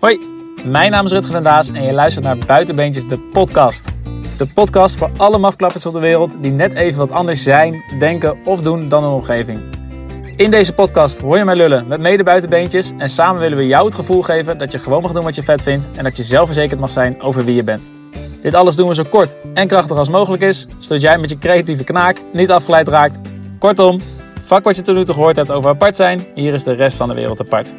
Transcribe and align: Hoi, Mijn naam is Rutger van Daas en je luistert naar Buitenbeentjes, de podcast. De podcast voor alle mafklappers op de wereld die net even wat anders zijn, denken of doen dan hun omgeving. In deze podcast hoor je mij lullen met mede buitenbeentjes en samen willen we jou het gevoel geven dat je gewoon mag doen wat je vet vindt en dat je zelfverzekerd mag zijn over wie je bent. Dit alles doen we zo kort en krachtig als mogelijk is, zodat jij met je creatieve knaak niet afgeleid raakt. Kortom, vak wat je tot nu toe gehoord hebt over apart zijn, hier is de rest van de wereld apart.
Hoi, 0.00 0.18
Mijn 0.64 0.90
naam 0.90 1.04
is 1.04 1.12
Rutger 1.12 1.32
van 1.32 1.42
Daas 1.42 1.70
en 1.70 1.82
je 1.82 1.92
luistert 1.92 2.24
naar 2.24 2.38
Buitenbeentjes, 2.46 3.08
de 3.08 3.18
podcast. 3.18 3.84
De 4.36 4.46
podcast 4.46 4.96
voor 4.96 5.10
alle 5.16 5.38
mafklappers 5.38 5.86
op 5.86 5.92
de 5.92 5.98
wereld 5.98 6.42
die 6.42 6.52
net 6.52 6.72
even 6.72 6.98
wat 6.98 7.10
anders 7.10 7.42
zijn, 7.42 7.82
denken 7.98 8.38
of 8.44 8.62
doen 8.62 8.88
dan 8.88 9.02
hun 9.02 9.12
omgeving. 9.12 9.60
In 10.36 10.50
deze 10.50 10.72
podcast 10.72 11.20
hoor 11.20 11.38
je 11.38 11.44
mij 11.44 11.56
lullen 11.56 11.86
met 11.86 12.00
mede 12.00 12.22
buitenbeentjes 12.22 12.92
en 12.98 13.08
samen 13.08 13.40
willen 13.40 13.58
we 13.58 13.66
jou 13.66 13.84
het 13.84 13.94
gevoel 13.94 14.22
geven 14.22 14.58
dat 14.58 14.72
je 14.72 14.78
gewoon 14.78 15.02
mag 15.02 15.12
doen 15.12 15.24
wat 15.24 15.34
je 15.34 15.42
vet 15.42 15.62
vindt 15.62 15.90
en 15.96 16.04
dat 16.04 16.16
je 16.16 16.22
zelfverzekerd 16.22 16.80
mag 16.80 16.90
zijn 16.90 17.22
over 17.22 17.44
wie 17.44 17.54
je 17.54 17.64
bent. 17.64 17.92
Dit 18.42 18.54
alles 18.54 18.76
doen 18.76 18.88
we 18.88 18.94
zo 18.94 19.04
kort 19.08 19.36
en 19.54 19.68
krachtig 19.68 19.96
als 19.96 20.08
mogelijk 20.08 20.42
is, 20.42 20.66
zodat 20.78 21.02
jij 21.02 21.18
met 21.18 21.30
je 21.30 21.38
creatieve 21.38 21.84
knaak 21.84 22.18
niet 22.32 22.50
afgeleid 22.50 22.88
raakt. 22.88 23.18
Kortom, 23.58 24.00
vak 24.44 24.64
wat 24.64 24.76
je 24.76 24.82
tot 24.82 24.94
nu 24.94 25.04
toe 25.04 25.14
gehoord 25.14 25.36
hebt 25.36 25.50
over 25.50 25.70
apart 25.70 25.96
zijn, 25.96 26.20
hier 26.34 26.52
is 26.54 26.64
de 26.64 26.72
rest 26.72 26.96
van 26.96 27.08
de 27.08 27.14
wereld 27.14 27.40
apart. 27.40 27.72